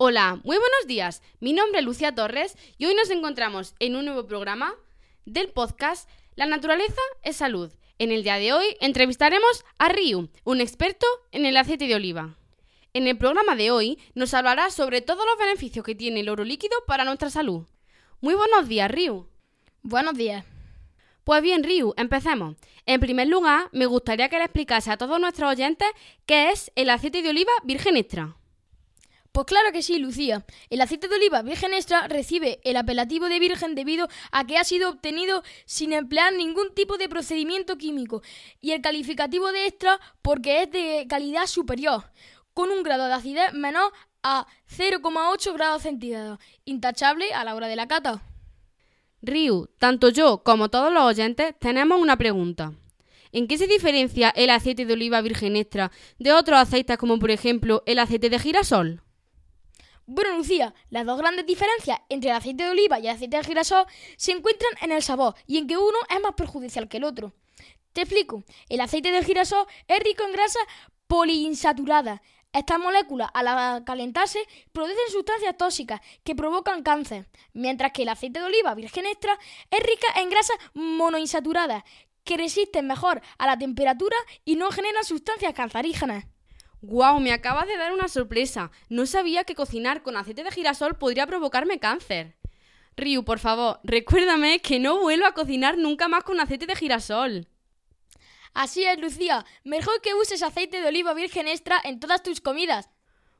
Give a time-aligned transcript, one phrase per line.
[0.00, 1.22] Hola, muy buenos días.
[1.40, 4.72] Mi nombre es Lucia Torres y hoy nos encontramos en un nuevo programa
[5.24, 7.72] del podcast La naturaleza es salud.
[7.98, 12.36] En el día de hoy entrevistaremos a Ryu, un experto en el aceite de oliva.
[12.92, 16.44] En el programa de hoy nos hablará sobre todos los beneficios que tiene el oro
[16.44, 17.66] líquido para nuestra salud.
[18.20, 19.26] Muy buenos días, Ryu.
[19.82, 20.44] Buenos días.
[21.24, 22.54] Pues bien, Ryu, empecemos.
[22.86, 25.88] En primer lugar, me gustaría que le explicase a todos nuestros oyentes
[26.24, 28.36] qué es el aceite de oliva virgen extra.
[29.38, 30.44] Pues claro que sí, Lucía.
[30.68, 34.64] El aceite de oliva virgen extra recibe el apelativo de virgen debido a que ha
[34.64, 38.20] sido obtenido sin emplear ningún tipo de procedimiento químico
[38.60, 42.10] y el calificativo de extra porque es de calidad superior,
[42.52, 43.92] con un grado de acidez menor
[44.24, 48.20] a 0,8 grados centígrados, intachable a la hora de la cata.
[49.22, 52.72] Ryu, tanto yo como todos los oyentes tenemos una pregunta.
[53.30, 57.30] ¿En qué se diferencia el aceite de oliva virgen extra de otros aceites como por
[57.30, 59.04] ejemplo el aceite de girasol?
[60.10, 63.44] Bueno, Lucía, las dos grandes diferencias entre el aceite de oliva y el aceite de
[63.44, 63.84] girasol
[64.16, 67.34] se encuentran en el sabor y en que uno es más perjudicial que el otro.
[67.92, 68.42] Te explico.
[68.70, 70.60] El aceite de girasol es rico en grasa
[71.08, 72.22] poliinsaturada.
[72.54, 74.38] Estas moléculas, al calentarse,
[74.72, 79.38] producen sustancias tóxicas que provocan cáncer, mientras que el aceite de oliva virgen extra
[79.70, 81.84] es rica en grasas monoinsaturadas
[82.24, 86.24] que resisten mejor a la temperatura y no generan sustancias cancerígenas.
[86.80, 87.20] ¡Guau!
[87.20, 88.70] Me acabas de dar una sorpresa.
[88.88, 92.36] No sabía que cocinar con aceite de girasol podría provocarme cáncer.
[92.96, 97.48] Ryu, por favor, recuérdame que no vuelvo a cocinar nunca más con aceite de girasol.
[98.54, 99.44] Así es, Lucía.
[99.64, 102.90] Mejor que uses aceite de oliva virgen extra en todas tus comidas.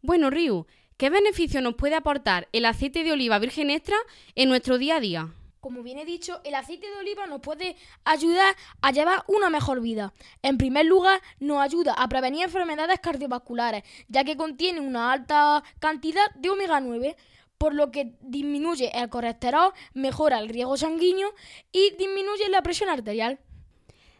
[0.00, 3.96] Bueno, Ryu, ¿qué beneficio nos puede aportar el aceite de oliva virgen extra
[4.34, 5.34] en nuestro día a día?
[5.62, 9.80] Como bien he dicho, el aceite de oliva nos puede ayudar a llevar una mejor
[9.80, 10.12] vida.
[10.42, 16.28] En primer lugar, nos ayuda a prevenir enfermedades cardiovasculares, ya que contiene una alta cantidad
[16.34, 17.14] de omega 9,
[17.58, 21.32] por lo que disminuye el colesterol, mejora el riego sanguíneo
[21.70, 23.38] y disminuye la presión arterial.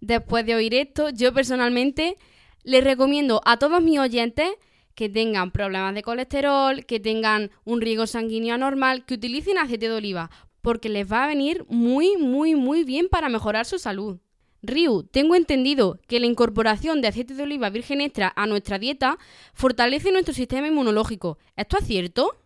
[0.00, 2.16] Después de oír esto, yo personalmente
[2.62, 4.48] les recomiendo a todos mis oyentes
[4.94, 9.94] que tengan problemas de colesterol, que tengan un riego sanguíneo anormal, que utilicen aceite de
[9.94, 10.30] oliva,
[10.66, 14.18] porque les va a venir muy, muy, muy bien para mejorar su salud.
[14.62, 19.16] Ryu, tengo entendido que la incorporación de aceite de oliva virgen extra a nuestra dieta
[19.54, 21.38] fortalece nuestro sistema inmunológico.
[21.54, 22.36] ¿Esto es cierto?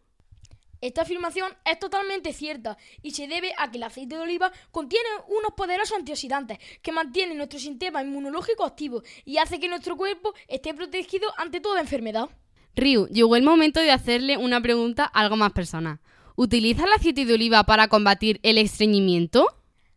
[0.82, 5.08] Esta afirmación es totalmente cierta y se debe a que el aceite de oliva contiene
[5.28, 10.74] unos poderosos antioxidantes que mantienen nuestro sistema inmunológico activo y hace que nuestro cuerpo esté
[10.74, 12.28] protegido ante toda enfermedad.
[12.76, 16.00] Ryu, llegó el momento de hacerle una pregunta algo más personal.
[16.36, 19.46] ¿Utiliza el aceite de oliva para combatir el estreñimiento?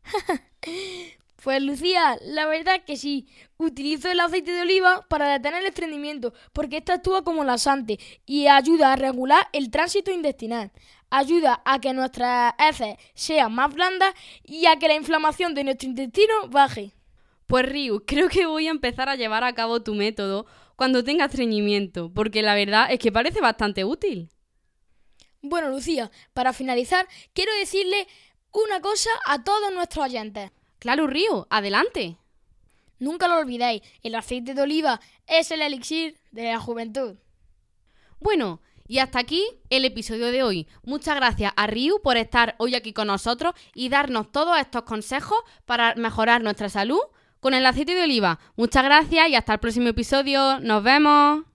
[1.44, 3.28] pues Lucía, la verdad que sí.
[3.58, 8.48] Utilizo el aceite de oliva para detener el estreñimiento porque esta actúa como lasante y
[8.48, 10.72] ayuda a regular el tránsito intestinal.
[11.10, 15.90] Ayuda a que nuestras heces sean más blandas y a que la inflamación de nuestro
[15.90, 16.94] intestino baje.
[17.46, 20.46] Pues Ryu, creo que voy a empezar a llevar a cabo tu método
[20.76, 24.30] cuando tenga estreñimiento, porque la verdad es que parece bastante útil.
[25.46, 28.08] Bueno, Lucía, para finalizar, quiero decirle
[28.54, 30.52] una cosa a todos nuestros oyentes.
[30.80, 32.18] Claro, Río, adelante.
[32.98, 37.18] Nunca lo olvidéis, el aceite de oliva es el elixir de la juventud.
[38.22, 40.68] Bueno, y hasta aquí el episodio de hoy.
[40.84, 45.40] Muchas gracias a Ryu por estar hoy aquí con nosotros y darnos todos estos consejos
[45.66, 47.02] para mejorar nuestra salud
[47.42, 48.40] con el aceite de oliva.
[48.56, 50.62] Muchas gracias y hasta el próximo episodio.
[50.62, 51.53] Nos vemos.